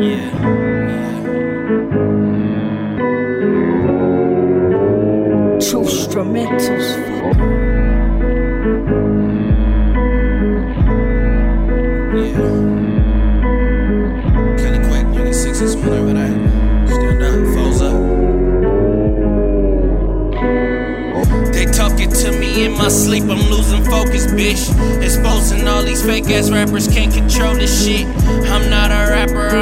[0.00, 0.30] Yeah.
[5.58, 6.86] Instrumentals.
[12.14, 12.38] Yeah.
[21.52, 24.70] They talking to me in my sleep, I'm losing focus, bitch.
[25.02, 28.06] Exposing all these fake ass rappers, can't control this shit.
[28.06, 28.57] I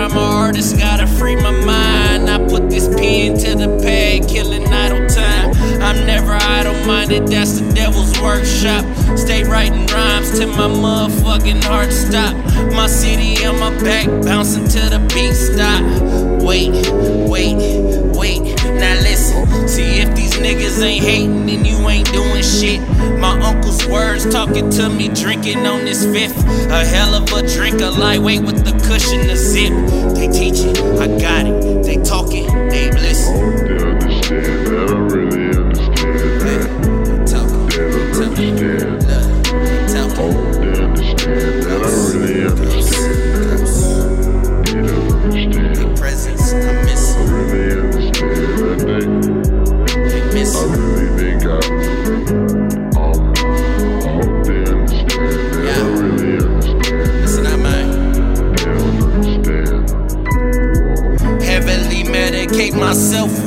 [0.06, 2.30] I'm an artist, gotta free my mind.
[2.30, 5.51] I put this pen to the pad, killing idle time.
[5.82, 8.84] I'm never idle minded, that's the devil's workshop.
[9.19, 12.37] Stay writing rhymes till my motherfucking heart stop.
[12.73, 15.82] My city on my back, bouncing till the beat stop.
[16.41, 16.76] Wait, wait,
[20.47, 22.81] niggas ain't hating, and you ain't doing shit.
[23.19, 26.39] My uncle's words talking to me, drinking on this fifth.
[26.71, 29.73] A hell of a drink, a lightweight with the cushion, the zip.
[30.15, 31.83] They teaching, I got it.
[31.83, 33.76] They talking, they listen.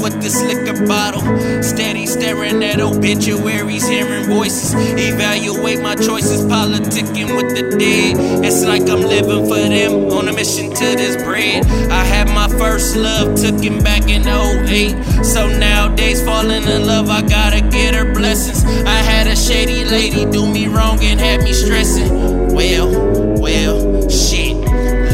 [0.01, 1.21] With this liquor bottle.
[1.63, 4.73] Steady staring at obituaries, hearing voices.
[4.75, 8.45] Evaluate my choices, politicking with the dead.
[8.45, 11.65] It's like I'm living for them on a mission to this bread.
[11.91, 15.23] I had my first love, took him back in 08.
[15.23, 18.63] So nowadays, falling in love, I gotta get her blessings.
[18.85, 22.53] I had a shady lady do me wrong and had me stressing.
[22.53, 24.57] Well, well, shit.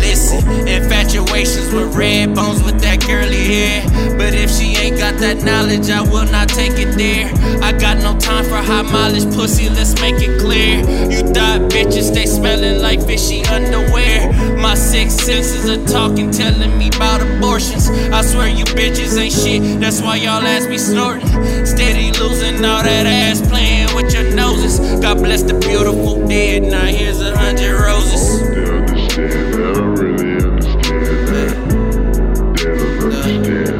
[0.05, 3.94] Listen, infatuations with red bones with that curly hair
[5.11, 7.29] got that knowledge, I will not take it there.
[7.61, 10.79] I got no time for high mileage pussy, let's make it clear.
[11.13, 14.33] You thought bitches, they smelling like fishy underwear.
[14.57, 17.87] My six senses are talking, telling me about abortions.
[17.87, 21.27] I swear you bitches ain't shit, that's why y'all ass be snorting.
[21.67, 24.79] Steady losing all that ass, playing with your noses.
[25.01, 28.41] God bless the beautiful dead, now here's a hundred roses.
[28.41, 31.55] They understand that, I really understand that.
[32.57, 33.74] They don't understand.